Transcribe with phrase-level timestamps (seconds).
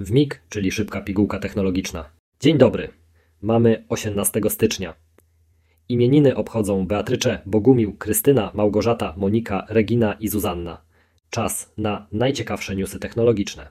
[0.00, 2.10] W MIG, czyli szybka pigułka technologiczna.
[2.40, 2.88] Dzień dobry.
[3.42, 4.94] Mamy 18 stycznia.
[5.88, 10.82] Imieniny obchodzą Beatrycze, Bogumił, Krystyna, Małgorzata, Monika, Regina i Zuzanna.
[11.30, 13.68] Czas na najciekawsze newsy technologiczne.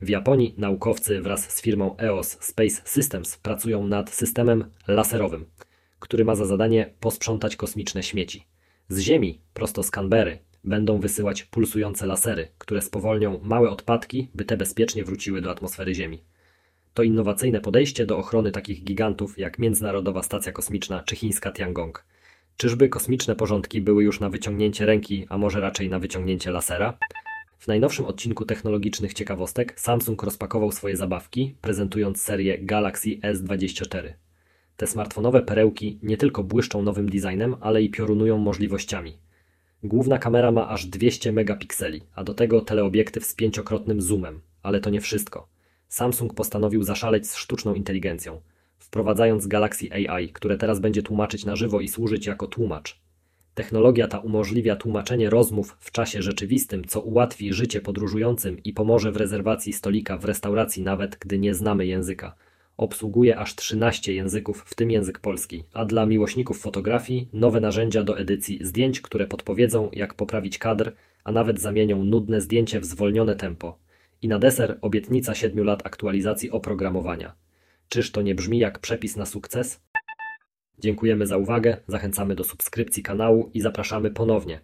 [0.00, 5.46] W Japonii naukowcy wraz z firmą EOS Space Systems pracują nad systemem laserowym,
[5.98, 8.46] który ma za zadanie posprzątać kosmiczne śmieci.
[8.88, 14.56] Z Ziemi, prosto z Canberry, będą wysyłać pulsujące lasery, które spowolnią małe odpadki, by te
[14.56, 16.22] bezpiecznie wróciły do atmosfery Ziemi.
[16.94, 22.04] To innowacyjne podejście do ochrony takich gigantów jak Międzynarodowa Stacja Kosmiczna czy chińska Tiangong.
[22.56, 26.98] Czyżby kosmiczne porządki były już na wyciągnięcie ręki, a może raczej na wyciągnięcie lasera?
[27.58, 34.12] W najnowszym odcinku technologicznych ciekawostek Samsung rozpakował swoje zabawki, prezentując serię Galaxy S24.
[34.76, 39.18] Te smartfonowe perełki nie tylko błyszczą nowym designem, ale i piorunują możliwościami.
[39.86, 44.40] Główna kamera ma aż 200 megapikseli, a do tego teleobiektyw z pięciokrotnym zoomem.
[44.62, 45.48] Ale to nie wszystko.
[45.88, 48.40] Samsung postanowił zaszaleć z sztuczną inteligencją,
[48.78, 53.00] wprowadzając Galaxy AI, które teraz będzie tłumaczyć na żywo i służyć jako tłumacz.
[53.54, 59.16] Technologia ta umożliwia tłumaczenie rozmów w czasie rzeczywistym, co ułatwi życie podróżującym i pomoże w
[59.16, 62.34] rezerwacji stolika w restauracji, nawet gdy nie znamy języka.
[62.76, 68.18] Obsługuje aż 13 języków, w tym język polski, a dla miłośników fotografii nowe narzędzia do
[68.18, 70.92] edycji zdjęć, które podpowiedzą, jak poprawić kadr,
[71.24, 73.78] a nawet zamienią nudne zdjęcie w zwolnione tempo.
[74.22, 77.34] I na deser obietnica 7 lat aktualizacji oprogramowania.
[77.88, 79.80] Czyż to nie brzmi jak przepis na sukces?
[80.78, 84.60] Dziękujemy za uwagę, zachęcamy do subskrypcji kanału i zapraszamy ponownie.